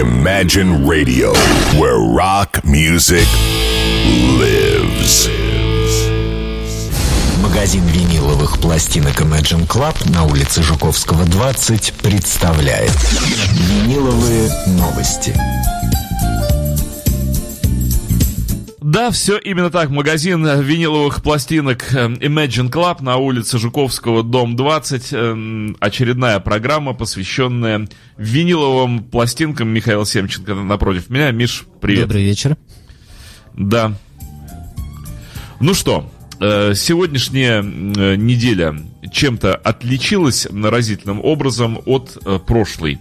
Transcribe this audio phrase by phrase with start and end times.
[0.00, 1.32] Imagine Radio,
[1.78, 3.28] where rock music
[4.40, 5.28] lives.
[7.40, 12.90] Магазин виниловых пластинок Imagine Club на улице Жуковского, 20 представляет
[13.52, 15.32] Виниловые новости.
[18.94, 19.90] Да, все именно так.
[19.90, 25.08] Магазин виниловых пластинок э, Imagine Club на улице Жуковского, дом 20.
[25.10, 31.32] Э, очередная программа, посвященная виниловым пластинкам Михаила Семченко напротив меня.
[31.32, 32.02] Миш, привет.
[32.02, 32.56] Добрый вечер.
[33.54, 33.94] Да.
[35.58, 36.08] Ну что,
[36.38, 38.76] э, сегодняшняя неделя
[39.10, 42.16] чем-то отличилась разительным образом от
[42.46, 43.00] прошлой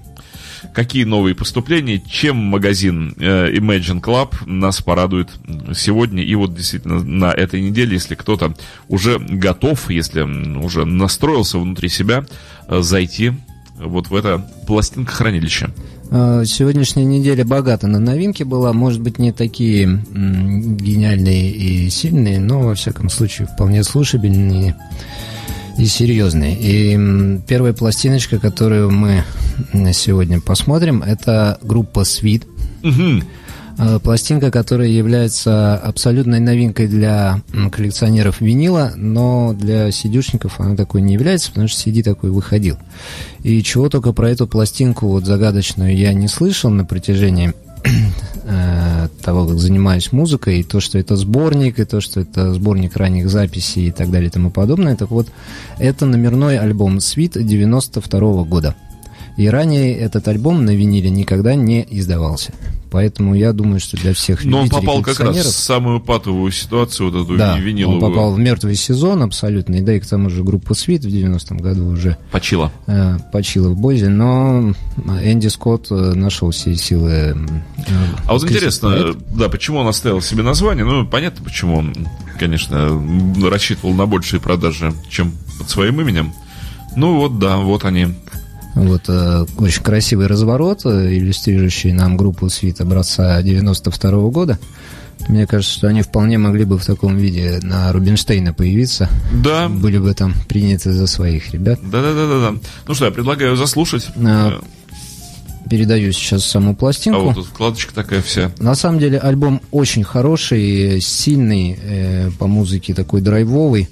[0.73, 5.29] какие новые поступления, чем магазин э, Imagine Club нас порадует
[5.75, 8.55] сегодня и вот действительно на этой неделе, если кто-то
[8.89, 12.25] уже готов, если уже настроился внутри себя,
[12.67, 13.33] э, зайти
[13.77, 15.69] вот в это пластинкохранилище.
[16.11, 22.61] Э, сегодняшняя неделя богата на новинки была, может быть, не такие гениальные и сильные, но,
[22.61, 24.75] во всяком случае, вполне слушабельные
[25.77, 26.55] и серьезные.
[26.59, 29.23] И первая пластиночка, которую мы
[29.93, 32.43] сегодня посмотрим, это группа Sweet.
[32.83, 33.99] Угу.
[34.03, 41.49] Пластинка, которая является абсолютной новинкой для коллекционеров винила, но для сидюшников она такой не является,
[41.49, 42.77] потому что CD такой выходил.
[43.41, 47.53] И чего только про эту пластинку вот загадочную я не слышал на протяжении э,
[49.23, 53.29] того, как занимаюсь музыкой, и то, что это сборник, и то, что это сборник ранних
[53.29, 54.95] записей и так далее и тому подобное.
[54.95, 55.27] Так вот,
[55.79, 58.75] это номерной альбом «Свит» 92 -го года.
[59.37, 62.53] И ранее этот альбом на виниле никогда не издавался.
[62.93, 67.09] Поэтому я думаю, что для всех Но он попал как раз в самую патовую ситуацию,
[67.09, 67.99] вот эту да, виниловую.
[67.99, 69.77] он попал в мертвый сезон абсолютно.
[69.77, 72.17] И да, и к тому же группа Свит в 90-м году уже...
[72.31, 72.71] Почила.
[72.85, 74.75] Э, почила в Бозе, но
[75.23, 77.09] Энди Скотт э, нашел все силы...
[77.09, 77.35] Э,
[78.27, 79.17] а вот интересно, проект.
[79.35, 80.85] да, почему он оставил себе название?
[80.85, 81.95] Ну, понятно, почему он,
[82.37, 83.03] конечно,
[83.49, 86.31] рассчитывал на большие продажи, чем под своим именем.
[86.95, 88.09] Ну вот, да, вот они.
[88.75, 94.59] Вот э, очень красивый разворот, э, иллюстрирующий нам группу свит образца 92 -го года.
[95.27, 99.09] Мне кажется, что они вполне могли бы в таком виде на Рубинштейна появиться.
[99.43, 99.69] Да.
[99.69, 101.79] Были бы там приняты за своих ребят.
[101.81, 102.55] Да-да-да-да.
[102.87, 104.09] Ну что, я предлагаю заслушать.
[104.17, 104.59] А,
[105.69, 107.19] передаю сейчас саму пластинку.
[107.19, 108.51] А вот тут вкладочка такая вся.
[108.59, 113.89] На самом деле альбом очень хороший, сильный, э, по музыке такой драйвовый.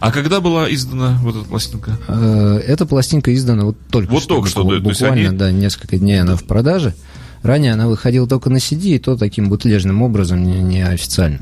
[0.00, 1.98] А когда была издана вот эта пластинка?
[2.08, 4.36] Э, эта пластинка издана вот только вот что.
[4.36, 5.38] Вот только что, буквально, они...
[5.38, 6.94] да, несколько дней она в продаже.
[7.42, 11.40] Ранее она выходила только на CD, и то таким бутлежным образом, не, не официально.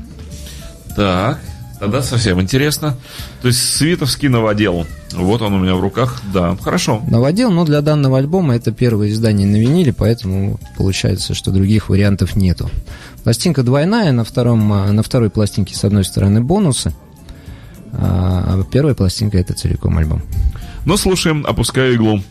[0.97, 1.39] Так,
[1.79, 2.97] тогда совсем интересно.
[3.41, 4.85] То есть Свитовский новодел.
[5.13, 6.21] Вот он у меня в руках.
[6.33, 7.01] Да, хорошо.
[7.07, 12.35] Новодел, но для данного альбома это первое издание на виниле, поэтому получается, что других вариантов
[12.35, 12.69] нету.
[13.23, 16.93] Пластинка двойная, на, втором, на второй пластинке с одной стороны бонусы,
[17.93, 20.21] а первая пластинка это целиком альбом.
[20.85, 22.21] Ну, слушаем, опускаю иглу.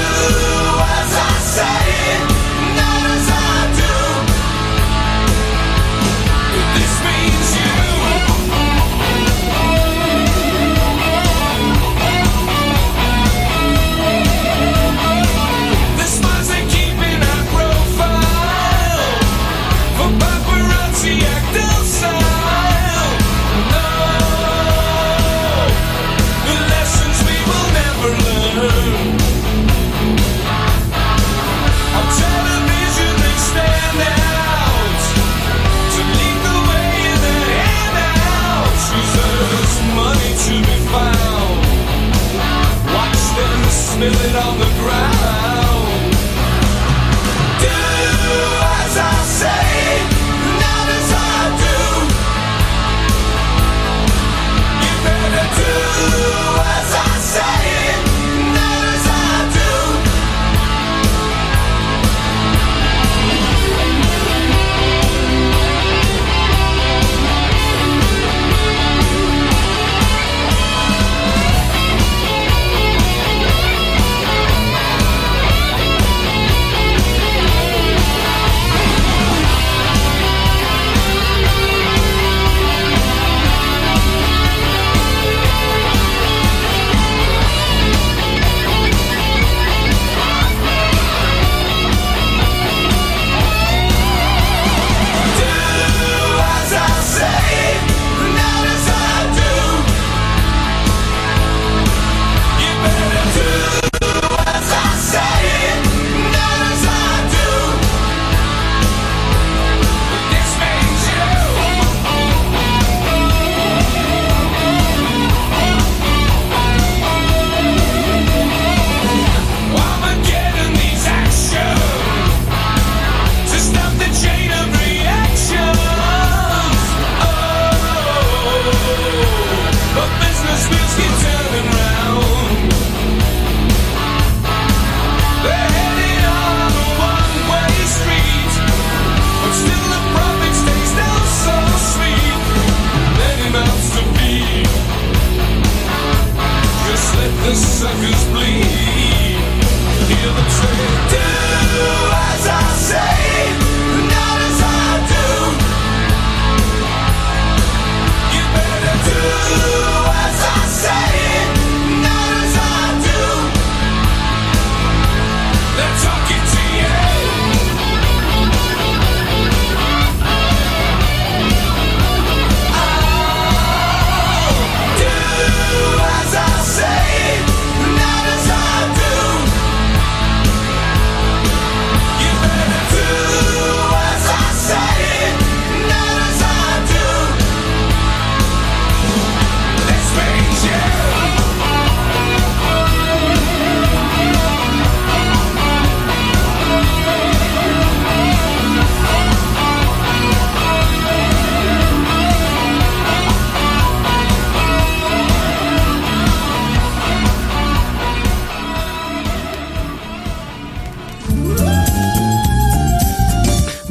[0.00, 0.49] you.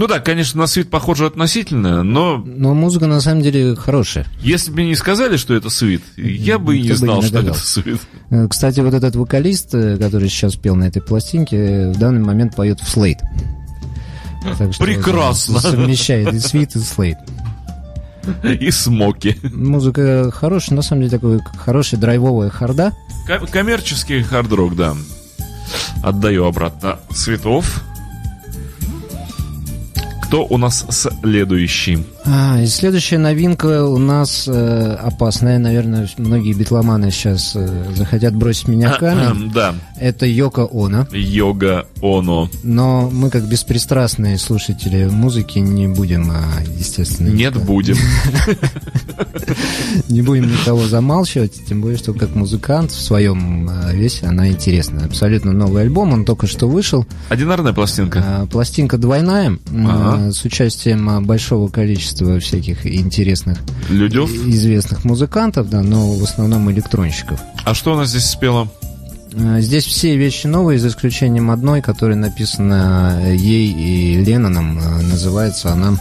[0.09, 4.25] Да, конечно, на свит похоже относительно, но Но музыка на самом деле хорошая.
[4.41, 7.53] если бы не сказали, что это свит, я бы и не знал, не что это
[7.53, 8.01] свит.
[8.29, 12.21] Э, Кстати, вот этот вокалист, э, который сейчас пел на этой пластинке, э, в данный
[12.21, 13.19] момент поет в Слейд.
[14.57, 15.59] Так что Прекрасно.
[15.59, 17.17] Совмещает и свит, и слейд.
[18.43, 19.37] И смоки.
[19.53, 22.93] Музыка хорошая, на самом деле такой хорошая драйвовая харда.
[23.25, 24.95] Ком- Коммерческий хард-рок, да.
[26.03, 27.83] Отдаю обратно цветов.
[30.29, 32.05] Кто у нас следующий?
[32.31, 38.67] А, и следующая новинка у нас э, опасная, наверное, многие битломаны сейчас э, захотят бросить
[38.67, 39.51] меня камень.
[39.51, 41.07] Да, Это Йока Оно.
[41.11, 42.47] Йога Оно.
[42.61, 46.43] Но мы, как беспристрастные слушатели музыки, не будем, а,
[46.77, 47.95] естественно, Нет, никого- будем.
[50.09, 55.05] не будем никого замалчивать, тем более, что как музыкант в своем а, весе она интересна.
[55.05, 57.07] Абсолютно новый альбом, он только что вышел.
[57.29, 58.23] Одинарная пластинка.
[58.23, 60.31] А, Пластинка двойная, Ага.
[60.31, 63.59] с участием а, большого количества всяких интересных,
[63.89, 64.29] Людев.
[64.31, 67.39] известных музыкантов, да, но в основном электронщиков.
[67.65, 68.67] А что у нас здесь спела?
[69.37, 74.79] А, Здесь все вещи новые, за исключением одной, которая написана э, ей и Ленноном.
[74.81, 75.91] А, Называется она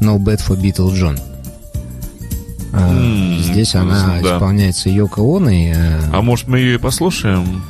[0.00, 1.18] No Bad for Beatle John.
[2.72, 4.34] А, Здесь она да.
[4.36, 5.72] исполняется Йоко Оной.
[5.74, 7.62] э, А может мы ее и послушаем?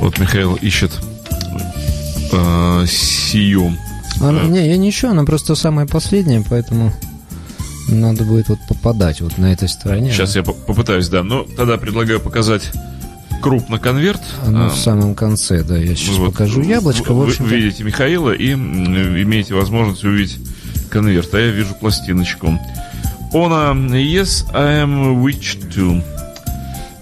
[0.00, 0.92] Вот Михаил ищет
[2.32, 3.76] э, сию.
[4.20, 6.92] Она, не, я ничего, она просто самая последняя, поэтому
[7.88, 10.12] надо будет вот попадать вот на этой стороне.
[10.12, 11.22] Сейчас я по- попытаюсь, да.
[11.22, 12.70] Ну, тогда предлагаю показать
[13.40, 14.20] крупно конверт.
[14.46, 17.12] А, в самом конце, да, я сейчас вот покажу яблочко.
[17.12, 20.38] Вы, В вы видите Михаила и имеете возможность увидеть
[20.90, 21.34] конверт.
[21.34, 22.58] А я вижу пластиночку.
[23.32, 26.02] Она Yes, I am witch too.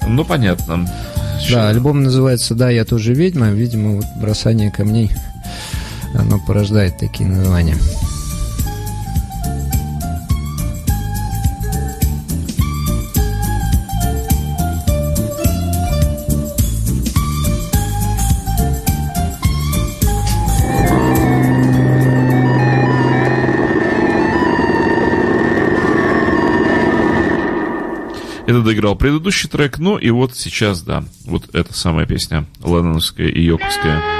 [0.08, 0.90] Ну, понятно.
[1.48, 3.50] Да, альбом называется «Да, я тоже ведьма».
[3.50, 5.10] Видимо, вот бросание камней,
[6.14, 7.76] оно порождает такие названия.
[28.50, 33.40] Это доиграл предыдущий трек, ну и вот сейчас, да, вот эта самая песня, Ленноновская и
[33.40, 34.19] Йоковская.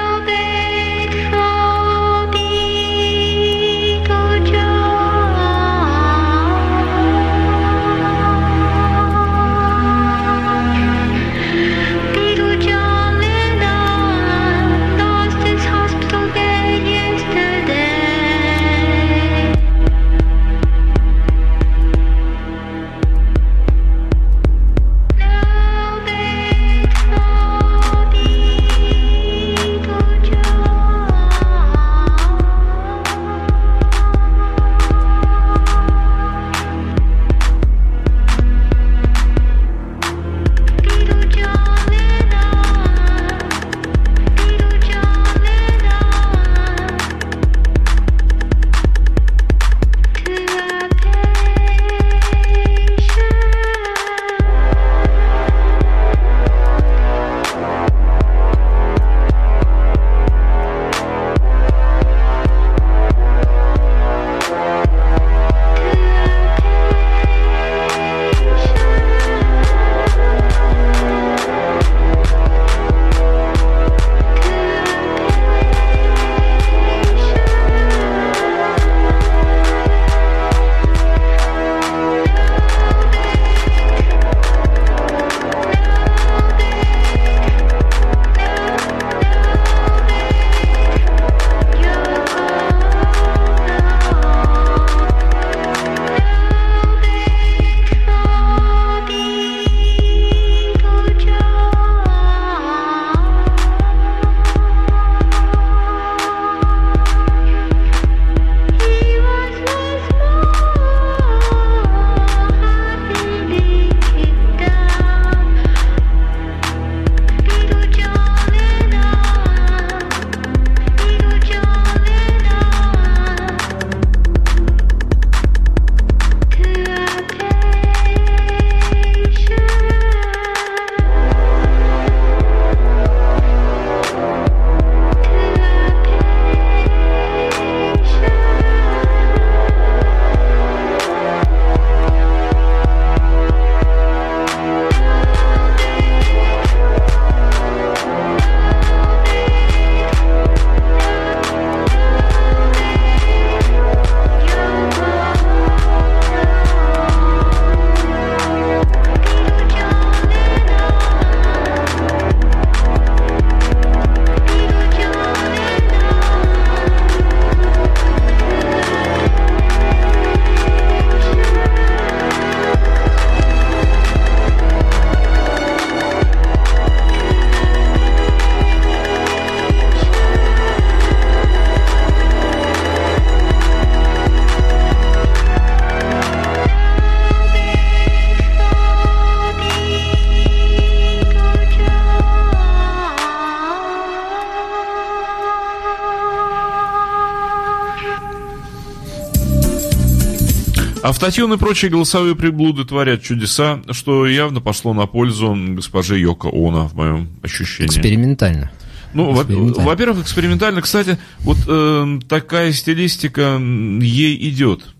[201.21, 206.89] Автотюн и прочие голосовые приблуды творят чудеса, что явно пошло на пользу госпоже Йоко Оно,
[206.89, 207.89] в моем ощущении.
[207.89, 208.71] Экспериментально.
[209.12, 209.87] Ну, Экспериментально.
[209.87, 210.81] во-первых, экспериментально.
[210.81, 214.95] Кстати, вот э, такая стилистика ей идет.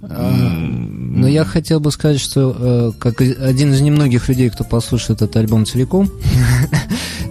[0.00, 5.36] Но я хотел бы сказать, что э, как один из немногих людей, кто послушает этот
[5.36, 6.10] альбом целиком,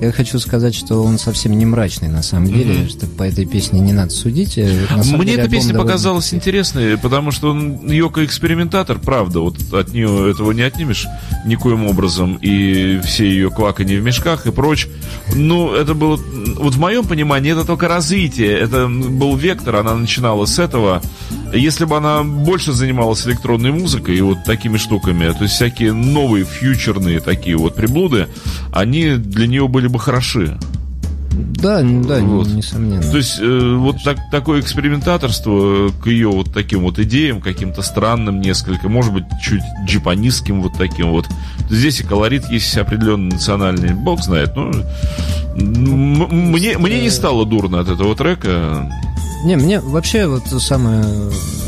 [0.01, 3.79] я хочу сказать, что он совсем не мрачный на самом деле, что по этой песне
[3.79, 4.57] не надо судить.
[4.57, 9.93] Э, Мне деле эта песня показалась интересной, потому что он Йоко экспериментатор, правда, вот от
[9.93, 11.05] нее этого не отнимешь
[11.45, 14.87] никоим образом, и все ее кваканье в мешках и прочь.
[15.35, 16.19] Ну, это было,
[16.57, 21.03] вот в моем понимании, это только развитие, это был вектор, она начинала с этого.
[21.53, 26.45] Если бы она больше занималась электронной музыкой и вот такими штуками, то есть всякие новые
[26.45, 28.27] фьючерные такие вот приблуды,
[28.73, 30.57] они для нее были бы хороши.
[31.33, 32.47] Да, да, Вот.
[32.47, 33.01] несомненно.
[33.01, 38.41] То есть э, вот так, такое экспериментаторство к ее вот таким вот идеям, каким-то странным
[38.41, 41.27] несколько, может быть, чуть джипанистским вот таким вот.
[41.69, 44.55] Здесь и колорит есть определенный национальный, бог знает.
[44.55, 48.91] Ну, мне, мне не стало дурно от этого трека.
[49.43, 51.03] Не, мне вообще вот самое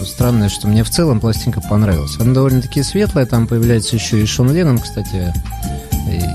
[0.05, 2.17] странное, что мне в целом пластинка понравилась.
[2.19, 5.33] Она довольно-таки светлая, там появляется еще и Шон Леннон, кстати,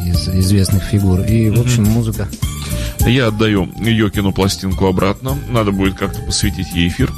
[0.05, 1.21] из известных фигур.
[1.21, 2.29] И, в общем, музыка.
[3.07, 5.39] Я отдаю Йокину пластинку обратно.
[5.49, 7.13] Надо будет как-то посвятить ей эфир.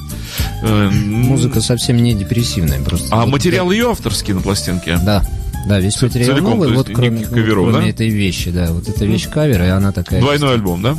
[0.63, 3.09] Э, Музыка совсем не депрессивная, просто.
[3.11, 4.99] А вот- материал ее авторский на пластинке?
[5.03, 5.25] Да.
[5.67, 7.89] Да, весь Ц- материал целиком, новый, вот кроме, каверов, кроме да?
[7.91, 8.69] этой вещи, да.
[8.71, 10.21] Вот эта вещь кавер, и она такая...
[10.21, 10.97] Двойной альбом, да?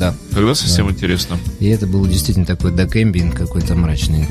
[0.00, 0.14] Да.
[0.32, 1.36] Тогда совсем интересно.
[1.60, 4.26] И это был действительно такой докэмбиент какой-то мрачный.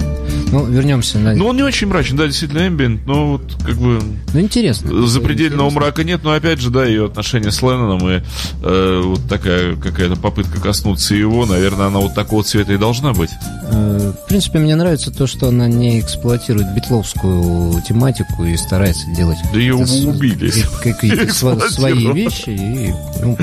[0.51, 1.35] Ну, вернемся на...
[1.35, 4.01] Ну, он не очень мрачный, да, действительно эмбиент, но вот как бы
[4.33, 5.05] Ну, интересно.
[5.05, 5.79] запредельного Интересно.
[5.79, 8.23] мрака нет, но опять же, да, ее отношения с Ленноном и
[8.63, 13.29] э, вот такая какая-то попытка коснуться его, наверное, она вот такого цвета и должна быть.
[13.71, 19.37] Э, В принципе, мне нравится то, что она не эксплуатирует битловскую тематику и старается делать
[19.53, 20.51] Да ее убили.
[21.31, 23.37] сво- свои вещи, и, ну,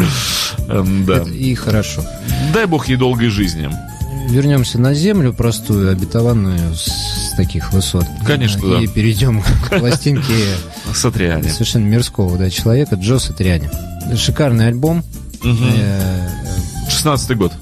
[0.68, 1.22] Эм, Да.
[1.22, 2.02] и хорошо.
[2.52, 3.70] Дай бог ей долгой жизни.
[4.28, 8.04] Вернемся на землю, простую, обетованную с таких высот.
[8.26, 8.92] Конечно, И да.
[8.92, 10.34] перейдем к пластинке
[10.92, 11.50] Сатриане.
[11.50, 13.70] совершенно мирского да, человека Джо Сатриани.
[14.16, 15.04] Шикарный альбом.
[15.44, 16.28] Э,
[16.88, 17.52] 16 год.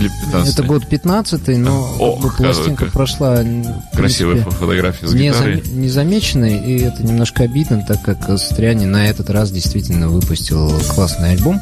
[0.00, 3.44] Или 15 Это год 15 но Ох, как бы пластинка как- прошла
[3.92, 5.62] Красивая принципе, фотография с гитарой.
[5.62, 11.32] зам- незамеченной, и это немножко обидно, так как Сатриани на этот раз действительно выпустил классный
[11.32, 11.60] альбом.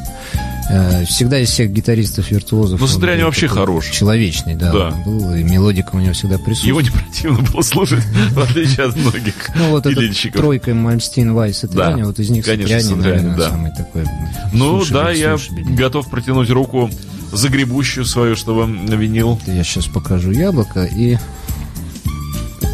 [0.69, 2.79] Э, Всегда из всех гитаристов-виртуозов...
[2.79, 3.91] Ну, был вообще хороший.
[3.91, 4.91] Человечный, да, Да.
[5.05, 6.67] был, и мелодика у него всегда присутствует.
[6.67, 11.63] Его не противно было слушать, в отличие от многих Ну, вот эта тройка Мальстин, Вайс
[11.63, 11.95] и Да.
[11.97, 14.05] вот из них Сатриани, наверное, самый такой...
[14.53, 15.37] Ну да, я
[15.75, 16.89] готов протянуть руку
[17.31, 19.39] загребущую свою, чтобы винил.
[19.47, 21.17] Я сейчас покажу яблоко и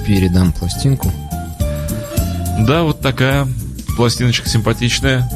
[0.05, 1.12] передам пластинку.
[2.60, 3.47] Да, вот такая
[3.95, 5.29] пластиночка симпатичная.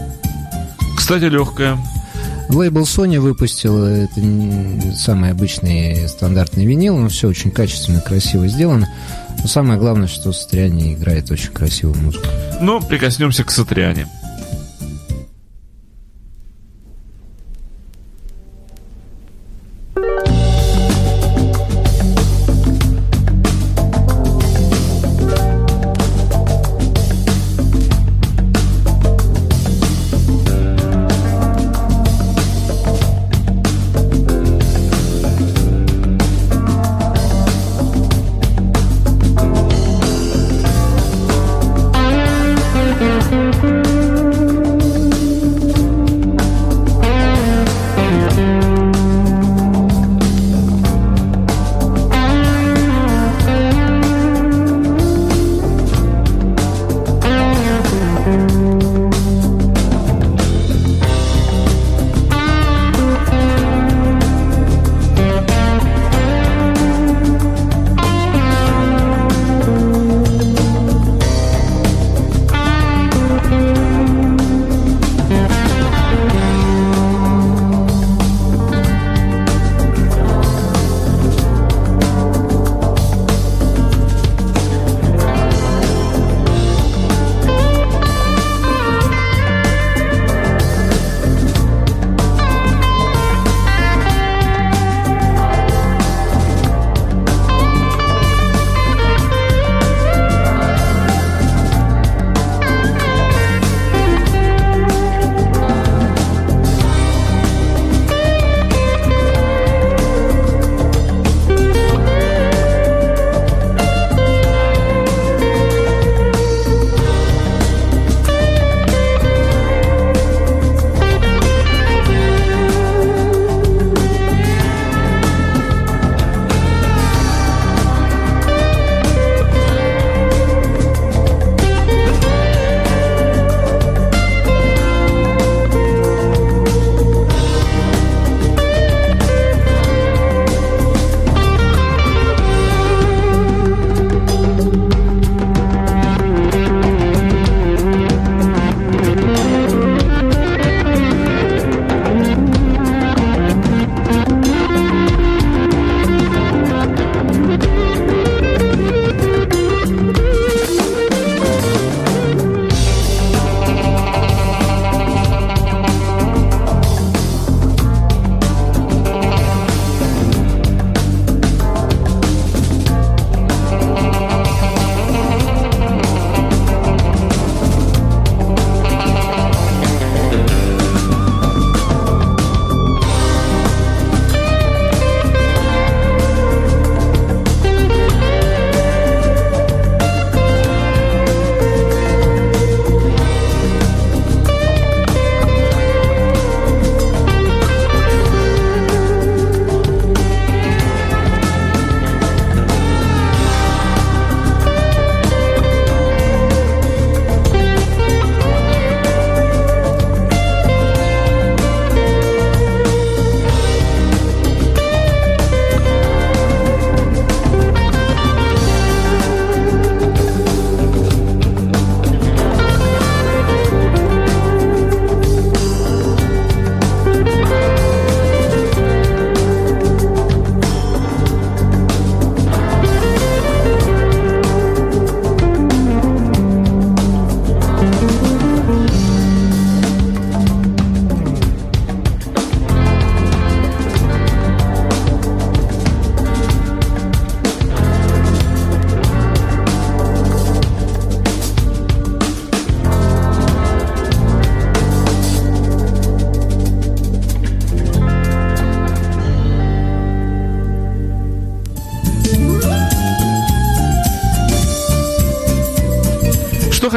[0.98, 1.78] Кстати, легкая.
[2.50, 4.20] Лейбл Sony выпустил, это
[4.96, 8.90] самый обычный стандартный винил, но все очень качественно, красиво сделано.
[9.40, 12.26] Но самое главное, что Сатриани играет очень красивую музыку.
[12.60, 14.08] Но прикоснемся к Сатриане.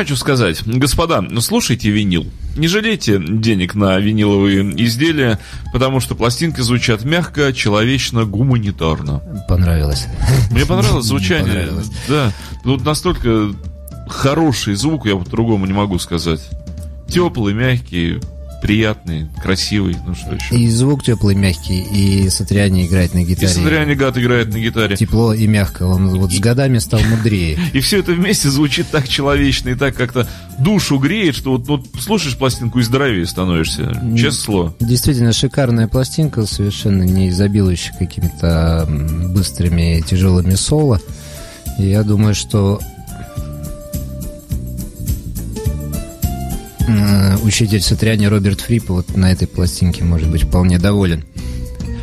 [0.02, 0.64] Хочу сказать.
[0.66, 2.26] Господа, ну, слушайте винил.
[2.56, 5.38] Не жалейте денег на виниловые изделия,
[5.72, 9.22] потому что пластинки звучат мягко, человечно, гуманитарно.
[9.46, 10.08] Понравилось.
[10.50, 11.52] Мне понравилось звучание.
[11.52, 11.90] Понравилось.
[12.08, 12.32] Да.
[12.64, 13.52] Ну, настолько
[14.08, 16.40] хороший звук, я по-другому не могу сказать.
[17.08, 18.18] Теплый, мягкий,
[18.62, 19.96] приятный, красивый.
[20.06, 20.56] Ну что еще?
[20.56, 23.48] И звук теплый, мягкий, и Сатриани играет на И гитаре.
[23.48, 24.96] Сандриани Гат играет на гитаре.
[24.96, 25.82] Тепло и мягко.
[25.82, 27.58] Он вот с годами стал мудрее.
[27.72, 31.86] И все это вместе звучит так человечно и так как-то душу греет, что вот, вот
[32.00, 33.92] слушаешь пластинку и здоровее становишься.
[34.16, 34.74] Честное слово.
[34.78, 38.86] Действительно шикарная пластинка, совершенно не изобилующая какими-то
[39.34, 41.00] быстрыми тяжелыми соло.
[41.78, 42.80] И я думаю, что
[46.88, 51.24] э, учитель Сатриани Роберт Фрип вот на этой пластинке может быть вполне доволен.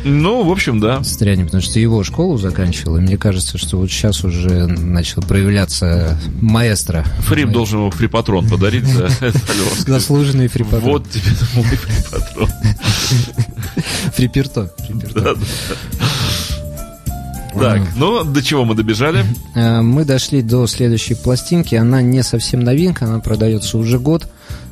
[0.04, 1.04] Ну, в общем, да.
[1.04, 6.18] Сатриани, потому что его школу заканчивал, и мне кажется, что вот сейчас уже начал проявляться
[6.40, 7.04] маэстро.
[7.20, 9.10] Фрип должен ему фрипатрон подарить за.
[9.86, 10.90] Заслуженный фрипатрон.
[10.90, 12.48] Вот тебе мой фрипатрон.
[14.14, 14.72] Фриперто.
[17.58, 19.24] Так, ну, до чего мы добежали?
[19.54, 21.74] Э, Мы дошли до следующей пластинки.
[21.74, 24.28] Она не совсем новинка, она продается уже год.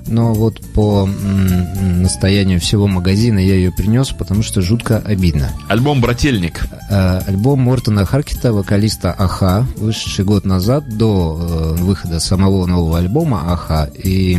[0.07, 5.51] Но вот по настоянию всего магазина я ее принес, потому что жутко обидно.
[5.69, 6.63] Альбом «Брательник».
[6.91, 13.53] Э, Альбом Мортона Харкета, вокалиста Аха, вышедший год назад до э, выхода самого нового альбома
[13.53, 14.39] Аха и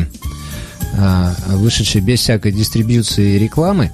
[0.93, 3.91] э, вышедший без всякой дистрибьюции и рекламы.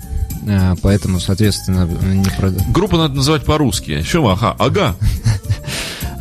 [0.83, 4.03] Поэтому, соответственно, не прода- Группу надо называть по-русски.
[4.03, 4.95] Что, ага, ага.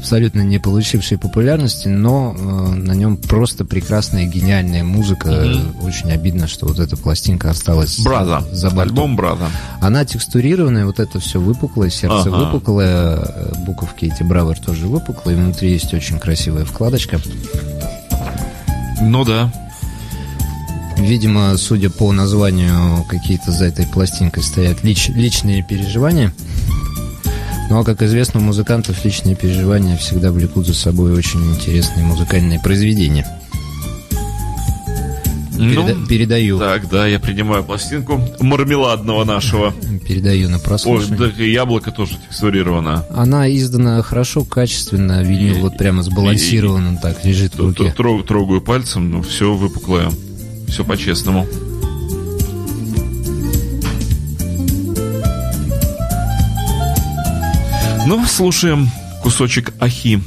[0.05, 5.31] абсолютно не получивший популярности, но э, на нем просто прекрасная, гениальная музыка.
[5.83, 8.45] Очень обидно, что вот эта пластинка осталась Браза.
[8.53, 8.81] за бортом.
[8.81, 9.47] Альбом Браза.
[9.81, 12.37] Она текстурированная, вот это все выпуклое, сердце Ага.
[12.37, 17.19] выпуклое, э, буковки эти Бравер тоже выпуклые, внутри есть очень красивая вкладочка.
[19.01, 19.51] Ну да.
[20.99, 26.31] Видимо, судя по названию, какие-то за этой пластинкой стоят лич- личные переживания.
[27.70, 32.61] Ну а как известно, у музыкантов личные переживания всегда влекут за собой очень интересные музыкальные
[32.61, 33.27] произведения.
[35.57, 39.72] Переда- Ну, передаю, так, да, я принимаю пластинку мармеладного нашего.
[40.07, 41.29] передаю на Ой, прослушивание.
[41.31, 43.05] так и яблоко тоже текстурировано.
[43.11, 47.94] Она издана хорошо, качественно, винил И- вот прямо сбалансирован, он так лежит в руке.
[47.96, 50.11] трог- Трогаю пальцем, ну, все выпуклое.
[50.68, 51.46] Все по-честному.
[58.07, 58.90] Ну, слушаем
[59.23, 60.21] кусочек ахи.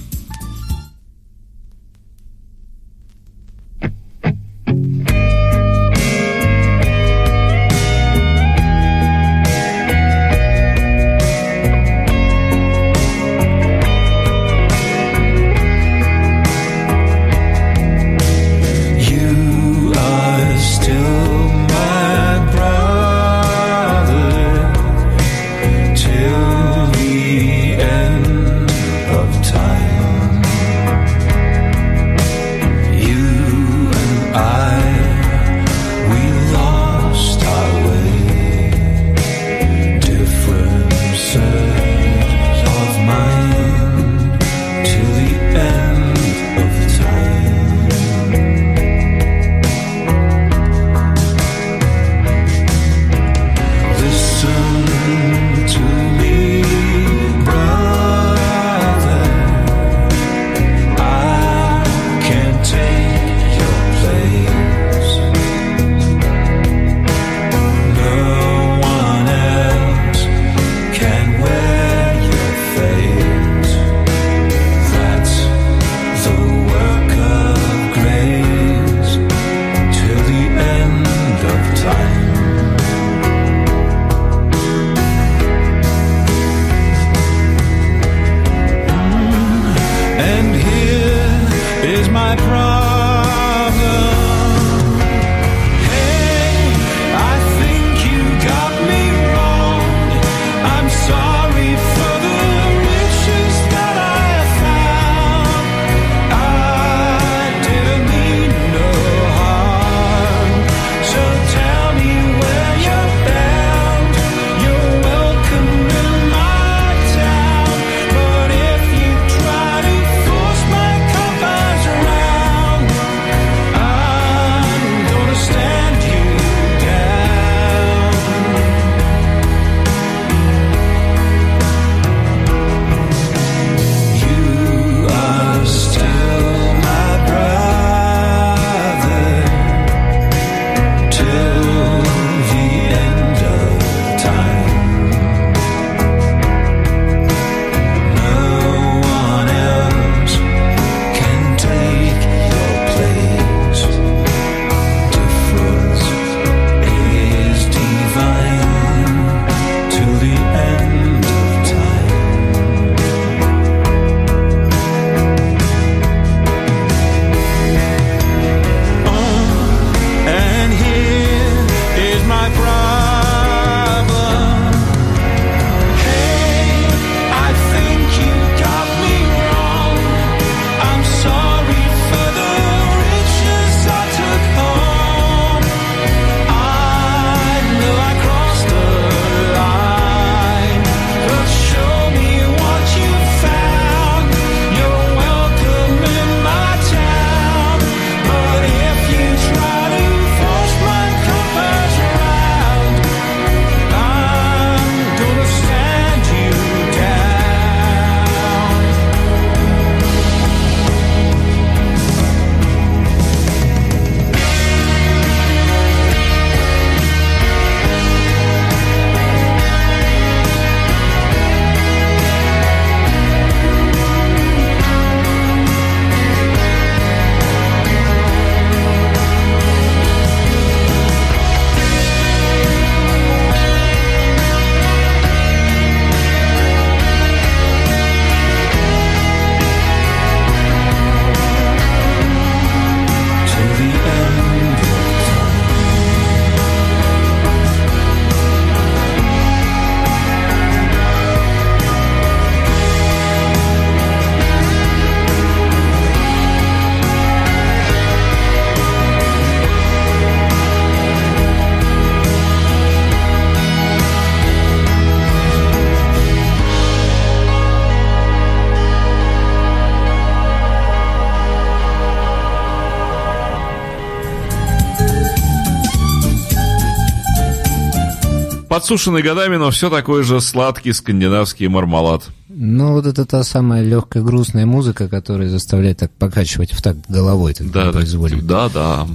[278.77, 282.29] Подсушенный годами, но все такой же сладкий скандинавский мармалад.
[282.47, 287.53] Ну, вот это та самая легкая грустная музыка, которая заставляет так покачивать в такт головой.
[287.55, 288.41] Так Да, да, произвольно.
[288.41, 289.07] да, да.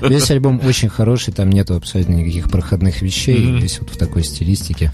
[0.08, 3.60] Весь альбом очень хороший, там нету абсолютно никаких проходных вещей.
[3.60, 4.92] Весь вот в такой стилистике.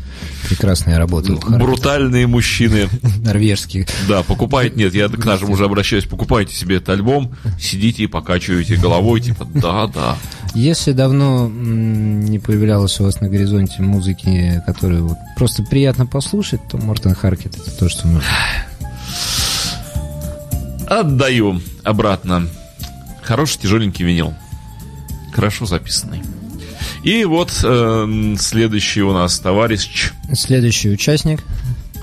[0.48, 1.34] Прекрасная работа.
[1.34, 2.88] Брутальные мужчины.
[3.22, 3.86] Норвежский.
[4.08, 8.76] Да, покупает, нет, я к нашему уже обращаюсь, покупайте себе этот альбом, сидите и покачиваете
[8.76, 10.16] головой, типа, да, да.
[10.54, 16.76] Если давно не появлялась у вас на горизонте музыки, которую вот просто приятно послушать, то
[16.76, 18.28] Мортен Харкет это то, что нужно.
[20.86, 22.46] Отдаю обратно.
[23.22, 24.34] Хороший тяжеленький винил.
[25.32, 26.22] Хорошо записанный.
[27.02, 30.12] И вот э, следующий у нас товарищ.
[30.34, 31.42] Следующий участник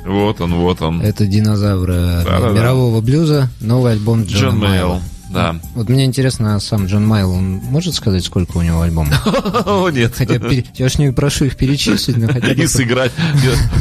[0.06, 1.02] Вот он, вот он.
[1.02, 2.50] это динозавр Да-да-да.
[2.50, 4.94] мирового блюза, новый альбом Джона Джон Майла.
[4.96, 5.02] Мейл.
[5.30, 5.60] Да.
[5.76, 9.16] Вот мне интересно, а сам Джон Майл, он может сказать, сколько у него альбомов?
[9.68, 10.14] О, нет.
[10.16, 10.40] Хотя
[10.76, 12.54] я уж не прошу их перечислить, но хотя бы...
[12.54, 13.12] И сыграть.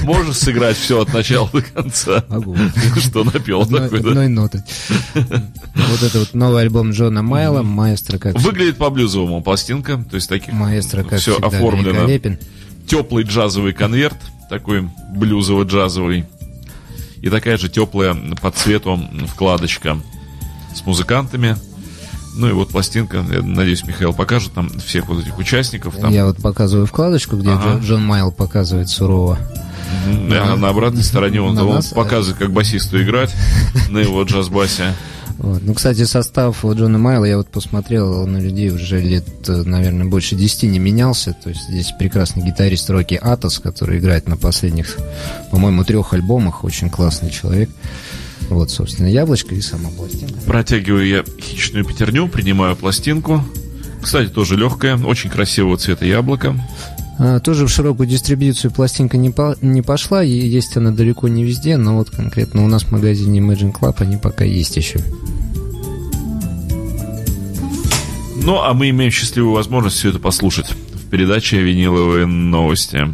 [0.05, 2.25] Можешь сыграть все от начала до конца.
[2.29, 2.55] Могу.
[3.01, 4.11] Что напел такой, да?
[4.11, 4.61] одной нотой.
[5.15, 10.53] Вот это вот новый альбом Джона Майла, маэстро как Выглядит по-блюзовому пластинка, то есть таких
[10.53, 12.39] маэстро как все оформлено.
[12.87, 14.17] Теплый джазовый конверт,
[14.49, 16.25] такой блюзово-джазовый.
[17.21, 19.99] И такая же теплая по цвету вкладочка
[20.79, 21.57] с музыкантами.
[22.35, 25.97] Ну и вот пластинка, я надеюсь, Михаил покажет там всех вот этих участников.
[25.97, 27.63] Там, Я вот показываю вкладочку, где Ага.
[27.71, 29.39] Джон, Джон Майл показывает сурово.
[30.07, 33.35] М, а на обратной стороне он, На он нас, показывает, как басисту играть
[33.91, 34.95] на его джаз-басе.
[35.39, 35.63] Вот.
[35.63, 40.35] Ну, кстати, состав Джона Майла, я вот посмотрел, у людей уже лет, э, наверное, больше
[40.35, 41.33] 10 не менялся.
[41.33, 44.97] То есть здесь прекрасный гитарист Рокки Атос, который играет на последних,
[45.51, 46.65] по-моему, трех альбомах.
[46.65, 47.71] Очень классный человек.
[48.49, 50.35] Вот, собственно, яблочко и сама пластинка.
[50.47, 53.45] Протягиваю я хищную пятерню, принимаю пластинку.
[54.03, 56.55] Кстати, тоже легкая, очень красивого цвета яблоко.
[57.19, 61.45] А, тоже в широкую дистрибьюцию пластинка не, по- не пошла, и есть она далеко не
[61.45, 65.01] везде, но вот конкретно у нас в магазине Imagine Club они пока есть еще.
[68.37, 73.09] Ну, а мы имеем счастливую возможность все это послушать в передаче «Виниловые новости».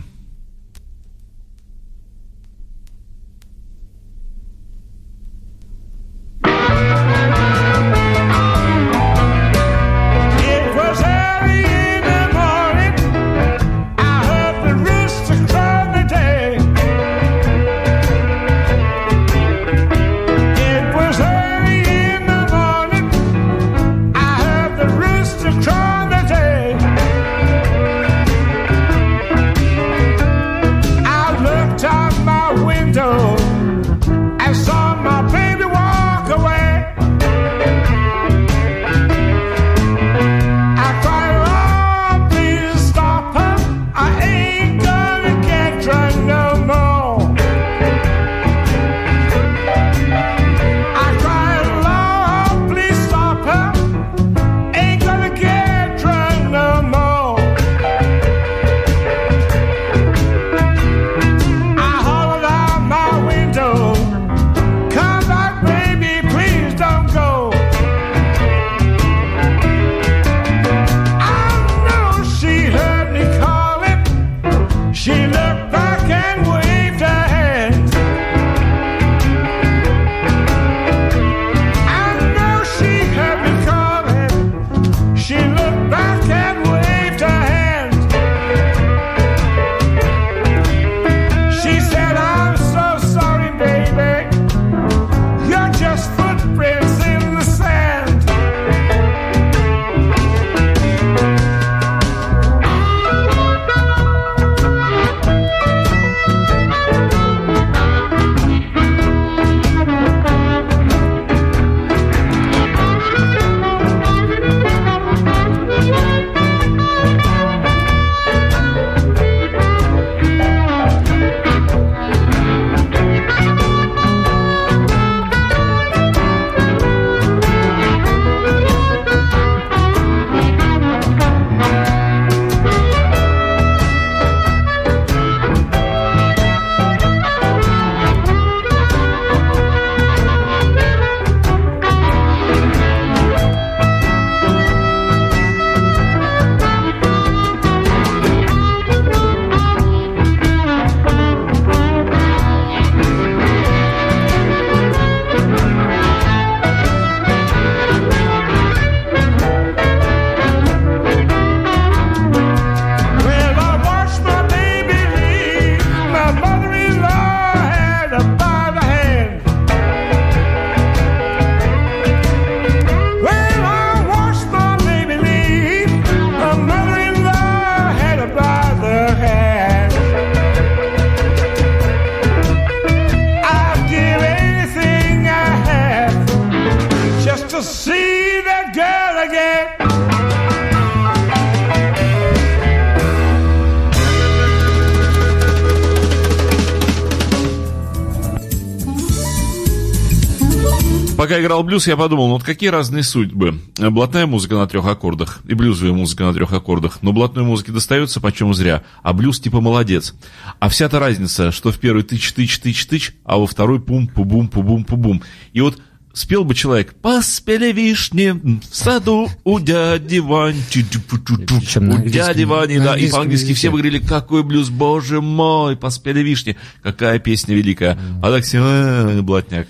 [201.55, 203.61] Играл блюз, я подумал, ну вот какие разные судьбы.
[203.79, 206.99] Э, Блатная музыка на трех аккордах и блюзовая музыка на трех аккордах.
[207.03, 210.15] Но блатной музыке достается почем зря, а блюз типа молодец.
[210.59, 215.23] А вся-то разница, что в первый тыч-тыч-тыч-тыч, а во второй пум-пу-бум-пу-бум-пу-бум.
[215.53, 215.79] И вот
[216.15, 220.63] спел бы человек «Поспели вишни в саду у дяди Вани».
[220.75, 226.57] У дяди Вани, да, и по-английски все бы говорили «Какой блюз, боже мой, поспели вишни».
[226.83, 227.99] Какая песня великая.
[228.23, 229.69] А так все «Э, блатняк.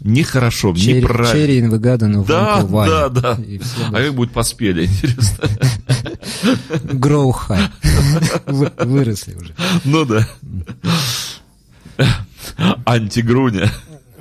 [0.00, 1.32] Нехорошо, неправильно.
[1.32, 3.38] Черри Инвегадан Да, да, да.
[3.88, 5.48] А как будет поспели, интересно?
[6.92, 7.70] Grow high.
[8.84, 9.54] Выросли уже.
[9.84, 10.28] Ну да.
[12.84, 13.70] Антигруня.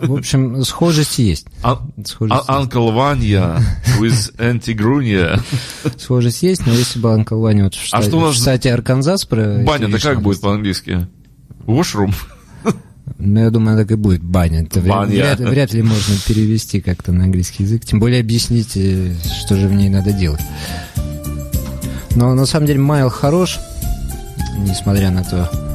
[0.02, 1.46] В общем, схожесть есть.
[1.62, 3.62] А- Схожесть, а- Uncle Vanya
[4.00, 5.40] with антигруня.
[5.84, 6.02] есть.
[6.02, 8.38] схожесть есть, но если бы Анкл Ваня вот в штате, А что у нас в
[8.38, 9.60] штате Арканзас про...
[9.64, 11.08] Баня-то эти как будет по-английски?
[11.66, 12.14] Washroom?
[13.20, 14.64] Ну, я думаю, так и будет баня.
[14.64, 15.12] Это Баня.
[15.14, 17.86] вряд- вряд ли можно перевести как-то на английский язык.
[17.86, 19.14] Тем более объяснить, э,
[19.46, 20.42] что же в ней надо делать.
[22.16, 23.60] Но на самом деле Майл хорош,
[24.58, 25.73] несмотря на то,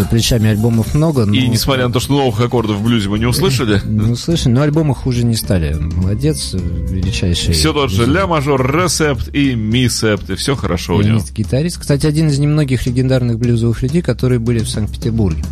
[0.00, 1.26] за плечами альбомов много.
[1.26, 1.34] Но...
[1.34, 4.62] И несмотря на то, что новых аккордов в блюзе мы не услышали, Ну, слышно, но
[4.62, 5.74] альбомы хуже не стали.
[5.74, 7.52] Молодец, величайший.
[7.52, 11.20] все тот же ля мажор, ресепт и ми септ, и все хорошо у него.
[11.34, 11.78] Гитарист.
[11.78, 15.44] Кстати, один из немногих легендарных блюзовых людей, которые были в Санкт-Петербурге.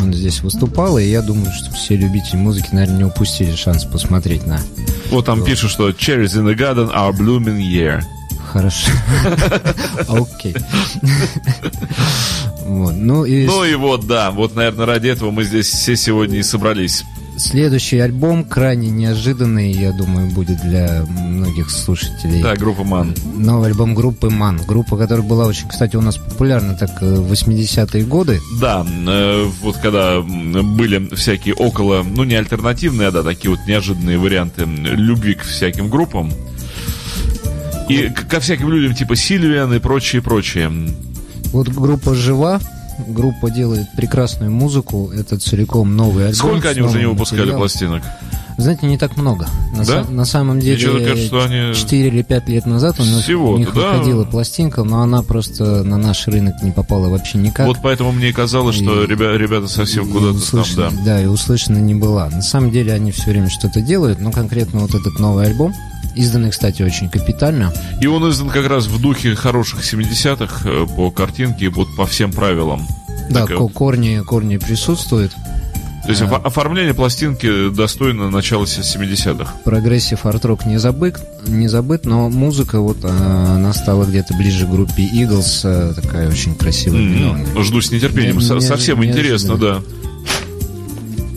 [0.00, 4.46] Он здесь выступал, и я думаю, что все любители музыки, наверное, не упустили шанс посмотреть
[4.46, 4.58] на...
[5.10, 8.00] Вот там пишут, что cherries in the garden are blooming year.
[8.50, 8.90] Хорошо.
[10.08, 10.54] Окей.
[12.70, 12.94] Вот.
[12.94, 16.42] Ну и Ну и вот, да, вот, наверное, ради этого мы здесь все сегодня и
[16.44, 17.04] собрались.
[17.36, 22.40] следующий альбом крайне неожиданный, я думаю, будет для многих слушателей.
[22.40, 23.12] Да, группа Ман.
[23.36, 24.60] Новый альбом группы Ман.
[24.68, 28.40] Группа, которая была очень, кстати, у нас популярна так э, в 80-е годы.
[28.60, 34.16] Да, э, вот когда были всякие около, ну не альтернативные, а да, такие вот неожиданные
[34.16, 36.32] варианты любви к всяким группам.
[37.88, 40.70] И ко всяким людям типа Сильвиан и прочее, прочее.
[41.52, 42.60] Вот группа жива,
[43.06, 46.34] группа делает прекрасную музыку, это целиком новый альбом.
[46.36, 47.60] Сколько они уже не выпускали материалом.
[47.60, 48.02] пластинок?
[48.60, 49.46] Знаете, не так много.
[49.72, 50.02] На, Да?
[50.02, 53.22] са- на самом деле, что-то кажется, что они- 4 или 5 лет назад у них,
[53.24, 53.92] Всего-то, у них да?
[53.92, 57.66] выходила пластинка, но она просто на наш рынок не попала вообще никак.
[57.66, 61.02] Вот поэтому мне и казалось, что И- ребя- ребята совсем куда-то там, услышана- да.
[61.04, 62.28] да, и услышана не была.
[62.28, 65.72] На самом деле они все время что-то делают, но конкретно вот этот новый альбом,
[66.14, 67.72] изданный, кстати, очень капитально.
[68.02, 72.30] И он издан как раз в духе хороших 70-х э, по картинке, вот по всем
[72.32, 72.86] правилам.
[73.30, 73.72] Да, ко- вот.
[73.72, 75.32] корни, корни присутствуют.
[76.10, 79.54] То есть офо- оформление пластинки достойно начала 70-х.
[79.64, 84.70] Прогрессив арт-рок не забыт, не забыт, но музыка вот а, она стала где-то ближе к
[84.70, 87.00] группе Eagles, а, такая очень красивая.
[87.00, 88.38] М, Жду с нетерпением.
[88.38, 89.80] Не- Со- Совсем интересно, да.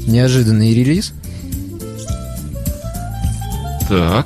[0.07, 0.11] неожиданно.
[0.11, 1.13] Неожиданный релиз.
[3.87, 4.25] Так.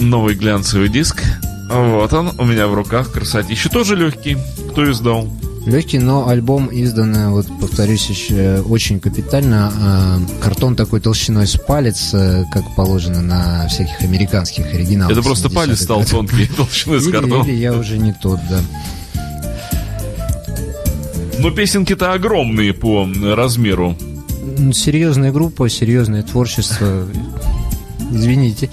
[0.00, 1.22] Новый глянцевый диск.
[1.70, 3.12] Вот он у меня в руках.
[3.12, 3.68] Красотища.
[3.68, 4.36] Тоже легкий.
[4.72, 5.28] Кто издал?
[5.68, 9.70] Легкий, но альбом издан, вот повторюсь еще, очень капитально.
[9.78, 15.12] А, Картон такой толщиной с палец, э, как положено на всяких американских оригиналах.
[15.12, 17.44] Это просто 70-х палец стал тонкий, толщиной с картона.
[17.44, 18.60] или я уже не тот, да.
[21.38, 23.06] Но песенки-то огромные по
[23.36, 23.94] размеру.
[24.72, 27.06] Серьезная группа, серьезное творчество.
[28.10, 28.70] Извините.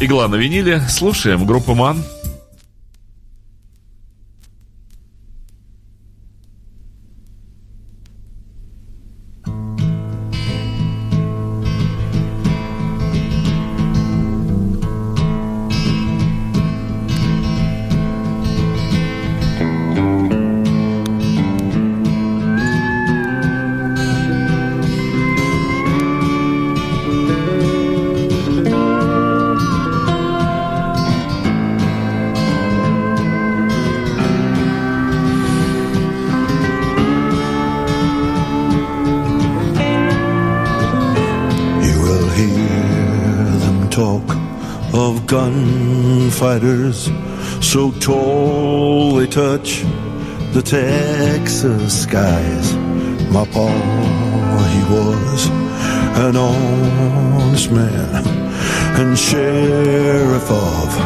[0.00, 0.82] Игла на виниле.
[0.88, 1.46] Слушаем.
[1.46, 2.02] Группа Ман.
[45.30, 47.08] gunfighters
[47.64, 49.84] so tall they touch
[50.52, 52.74] the Texas skies.
[53.30, 53.68] My pa,
[54.74, 55.46] he was
[56.26, 58.26] an honest man
[58.98, 60.98] and sheriff of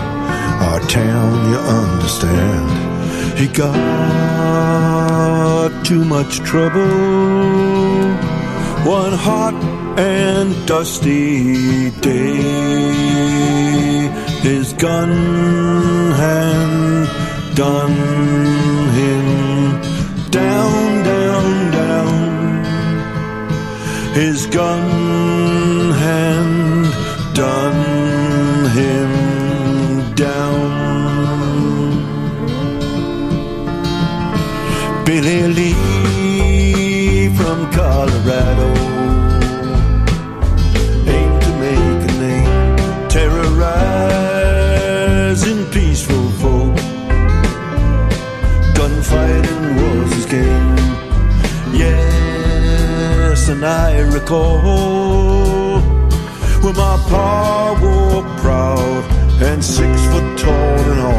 [0.69, 2.71] our town, you understand.
[3.39, 3.75] He got
[5.85, 6.81] too much trouble
[8.87, 12.35] one hot and dusty day.
[14.43, 15.11] His gun
[16.13, 17.09] hand
[17.57, 17.97] done
[19.01, 19.27] him
[20.31, 22.65] down, down, down.
[24.15, 26.93] His gun hand
[27.35, 29.11] done him
[30.15, 30.85] down.
[35.05, 35.74] Billy Lee
[53.65, 54.61] I recall
[56.63, 59.05] when my pa walked proud
[59.43, 61.14] and six foot tall and all.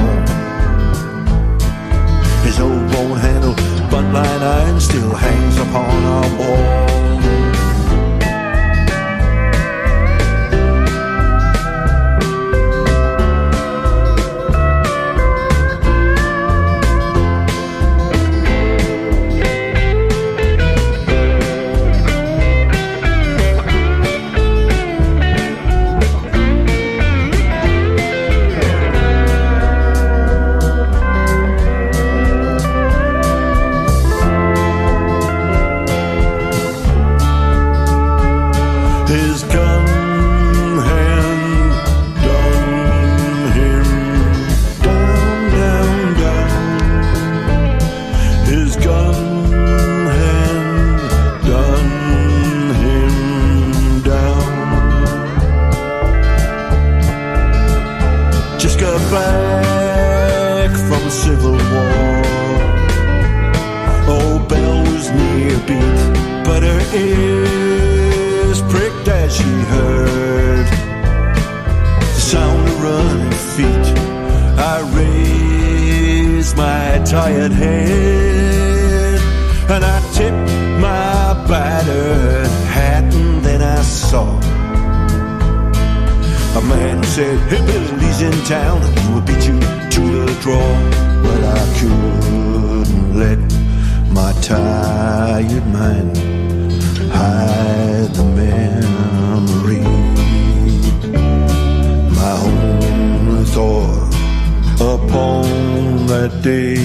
[106.46, 106.76] day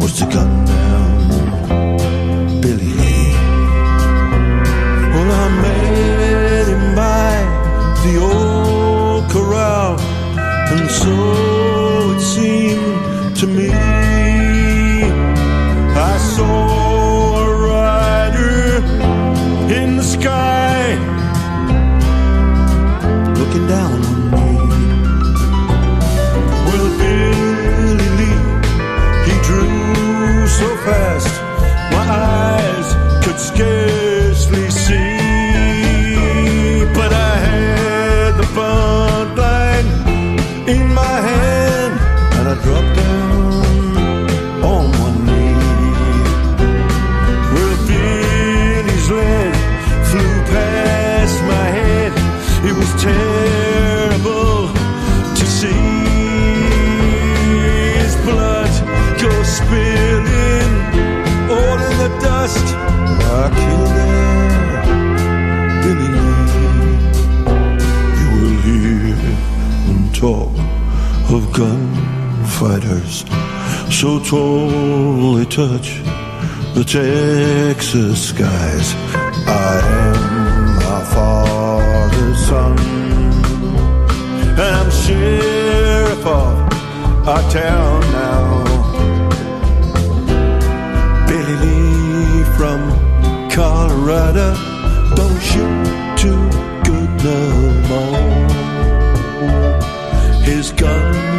[0.00, 0.63] was to come.
[87.26, 88.64] our town now.
[91.26, 92.80] Billy Lee from
[93.50, 94.54] Colorado,
[95.14, 95.84] don't shoot
[96.18, 96.50] too
[96.84, 97.40] good no
[97.88, 98.44] more.
[100.42, 101.33] His gun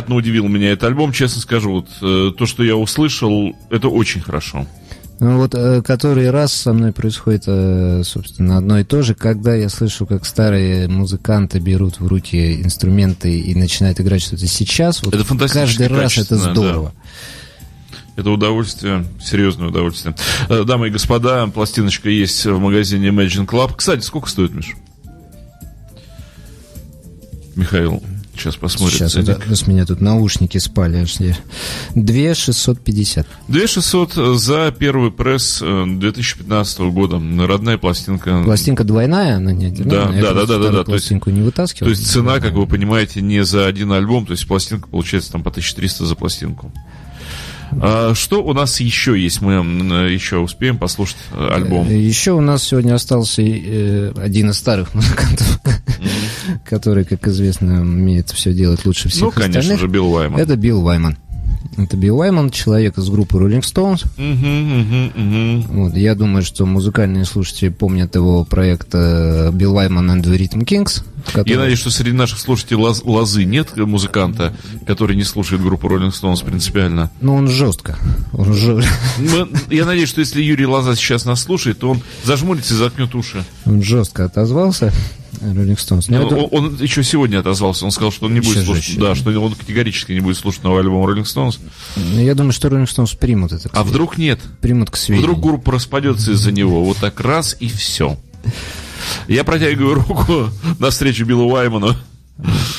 [0.00, 1.72] приятно удивил меня этот альбом, честно скажу.
[1.72, 4.66] Вот, э, то, что я услышал, это очень хорошо.
[5.18, 9.54] Ну вот э, который раз со мной происходит, э, собственно, одно и то же, когда
[9.54, 15.02] я слышу, как старые музыканты берут в руки инструменты и начинают играть что-то сейчас.
[15.02, 16.94] Вот Это Каждый раз это здорово.
[18.16, 20.14] Это удовольствие, серьезное удовольствие.
[20.48, 23.74] Э, Дамы и господа, пластиночка есть в магазине Imagine Club.
[23.76, 24.74] Кстати, сколько стоит, Миш?
[27.56, 28.02] Михаил,
[28.40, 28.96] сейчас посмотрим.
[28.98, 29.28] Сейчас ценник.
[29.28, 30.96] это, с меня тут наушники спали.
[30.98, 31.36] аж я-
[31.94, 33.26] 2 650.
[33.48, 37.20] 2600 за первый пресс э, 2015 года.
[37.46, 38.42] Родная пластинка.
[38.44, 40.20] Пластинка двойная, она не одинарная.
[40.22, 41.86] Да, да, да, да, да, то есть- пластинку не вытаскивал.
[41.86, 45.42] То есть цена, как вы понимаете, не за один альбом, то есть пластинка получается там
[45.42, 46.72] по 1300 за пластинку.
[47.80, 49.40] А что у нас еще есть?
[49.40, 49.52] Мы
[50.10, 51.88] еще успеем послушать э, альбом.
[51.88, 55.60] Еще у нас сегодня остался э, один из старых музыкантов,
[56.68, 59.80] который, как известно, умеет все делать лучше всех Ну, конечно остальных.
[59.80, 60.40] же, Билл Вайман.
[60.40, 61.16] Это Билл Вайман.
[61.76, 64.04] Это Билл Вайман, человек из группы Rolling Stones.
[64.16, 65.62] Мгм, мгм, мгм.
[65.84, 70.64] Вот, я думаю, что музыкальные слушатели помнят его проект э, Билл Вайман and the Rhythm
[70.64, 71.02] Kings.
[71.32, 74.52] который- Я надеюсь, что среди наших слушателей лоз- лозы нет музыканта,
[74.86, 77.10] который не слушает группу Rolling Stones принципиально.
[77.20, 77.96] Ну, он жестко.
[78.32, 78.82] Он жё-
[79.18, 83.14] Мы- Я надеюсь, что если Юрий Лоза сейчас нас слушает, то он зажмурится и заткнет
[83.14, 83.44] уши.
[83.64, 84.92] он жестко отозвался.
[85.40, 86.04] Rolling Stones.
[86.08, 87.84] Но Он, это- он еще сегодня отозвался.
[87.84, 88.84] Он сказал, что он не будет Еще слушать.
[88.84, 89.00] жестче.
[89.00, 91.58] Да, что он категорически не будет слушать новый альбом Rolling Stones.
[92.20, 93.70] Я думаю, что Rolling Stones примут это.
[93.72, 94.40] А вдруг нет?
[94.60, 95.30] примут к сведению.
[95.32, 96.84] Вдруг группа распадется из-за него.
[96.84, 98.18] Вот так раз и все.
[99.28, 101.94] Я протягиваю руку навстречу Биллу Уайману.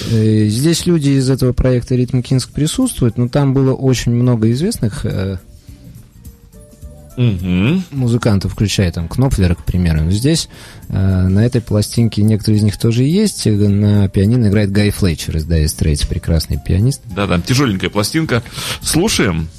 [0.09, 5.05] Э, Здесь люди из этого проекта Rhythm Kings присутствуют, но там было очень много известных
[7.18, 7.84] Мгм.
[7.91, 10.01] музыкантов, включая там Кнопфлера, к примеру.
[10.03, 10.49] Но здесь
[10.89, 13.45] э, на этой пластинке некоторые из них тоже есть.
[13.45, 17.01] На пианино играет Гай Флетчер из Dire Straits, прекрасный пианист.
[17.16, 18.43] Да, там тяжеленькая пластинка.
[18.82, 19.49] Слушаем.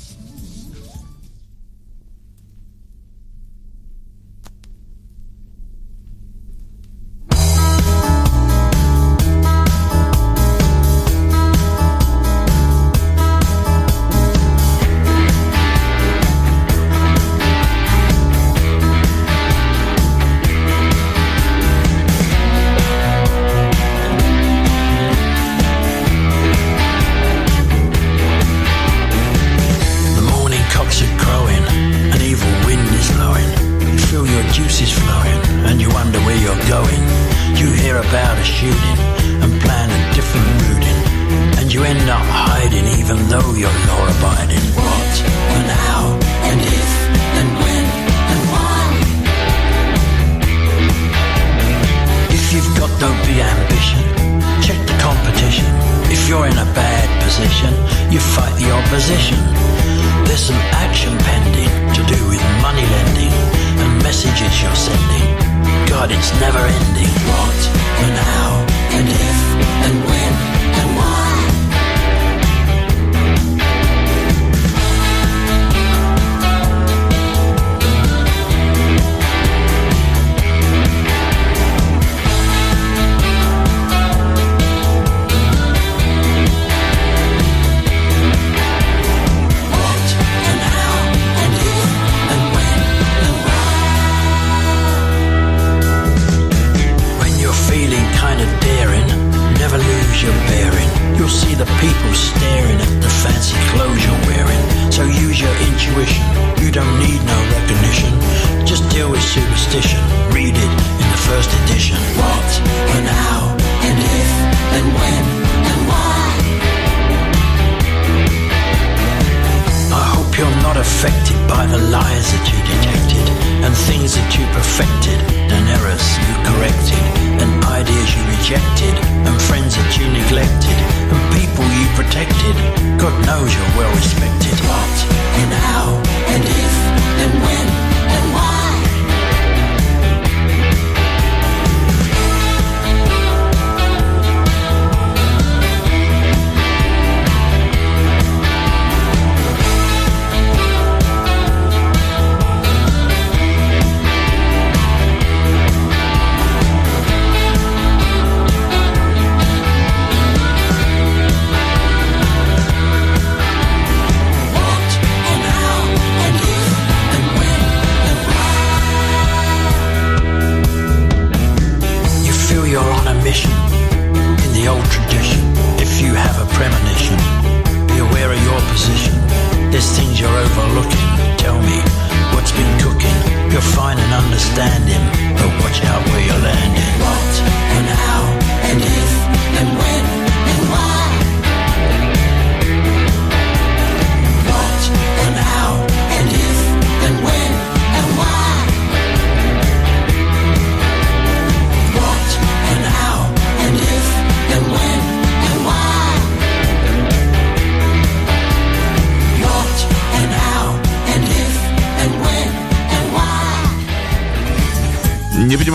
[121.03, 123.27] Affected by the lies that you detected,
[123.67, 125.19] and things that you perfected,
[125.51, 127.03] and errors you corrected,
[127.43, 128.95] and ideas you rejected,
[129.27, 130.79] and friends that you neglected,
[131.11, 132.55] and people you protected.
[133.03, 134.55] God knows you're well respected.
[134.63, 134.97] What
[135.43, 135.99] and how
[136.31, 136.75] and if
[137.19, 137.82] and when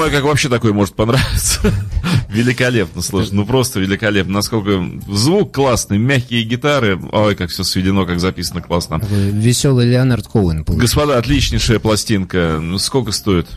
[0.07, 1.73] понимаю, как вообще такое может понравиться.
[2.29, 4.33] Великолепно, слушай, ну просто великолепно.
[4.33, 6.99] Насколько звук классный, мягкие гитары.
[7.11, 8.99] Ой, как все сведено, как записано классно.
[8.99, 10.81] Такой Веселый Леонард Коуэн получился.
[10.81, 12.59] Господа, отличнейшая пластинка.
[12.61, 13.47] Ну, сколько стоит?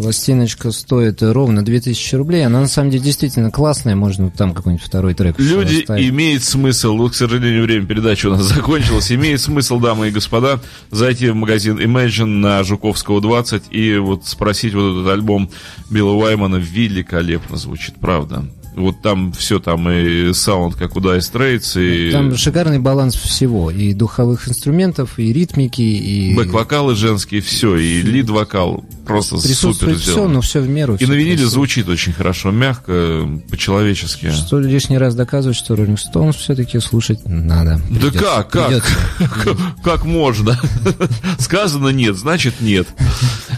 [0.00, 2.46] Пластиночка стоит ровно 2000 рублей.
[2.46, 3.94] Она на самом деле действительно классная.
[3.96, 8.42] Можно там какой-нибудь второй трек Люди, имеет смысл, вот, к сожалению, время передачи у нас
[8.54, 10.58] закончилось, имеет смысл, дамы и господа,
[10.90, 15.50] зайти в магазин Imagine на Жуковского 20 и вот спросить вот этот альбом
[15.90, 18.44] Билла Уаймана великолепно звучит, правда.
[18.76, 23.70] Вот там все, там и саунд, как у Dire Straits, и Там шикарный баланс всего.
[23.70, 26.34] И духовых инструментов, и ритмики, и...
[26.34, 28.84] бэк-вокалы женские, все, и лид-вокал.
[29.06, 30.34] Просто супер Присутствует все, сделано.
[30.34, 30.94] но все в меру.
[30.94, 34.30] И на виниле звучит очень хорошо, мягко, по-человечески.
[34.30, 37.80] Что лишний раз доказывает, что Роллинг Стоунс все-таки слушать надо.
[37.90, 38.66] Да Придется- как, как?
[38.68, 38.92] придется.
[39.18, 40.58] Как- Как можно?
[41.38, 42.86] Сказано нет, значит нет.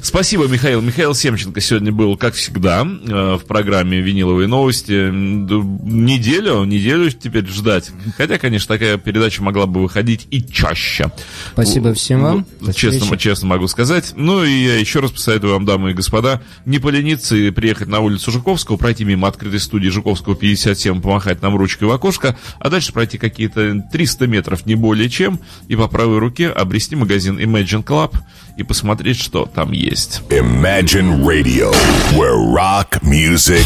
[0.03, 0.81] Спасибо, Михаил.
[0.81, 5.02] Михаил Семченко сегодня был, как всегда, э, в программе «Виниловые новости».
[5.09, 7.91] М, д- Неделю, неделю теперь ждать.
[8.17, 11.11] Хотя, конечно, такая передача могла бы выходить и чаще.
[11.53, 12.47] Спасибо всем вам.
[12.61, 14.13] Ну, Честно, честно могу сказать.
[14.17, 18.01] Ну и я еще раз посоветую вам, дамы и господа, не полениться и приехать на
[18.01, 22.93] улицу Жуковского, пройти мимо открытой студии Жуковского 57, помахать нам ручкой в окошко, а дальше
[22.93, 28.15] пройти какие-то 300 метров, не более чем, и по правой руке обрести магазин Imagine Club
[28.57, 30.23] и посмотреть, что там есть.
[30.31, 31.73] Imagine Radio,
[32.13, 33.65] where rock music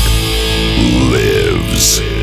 [0.77, 2.16] lives.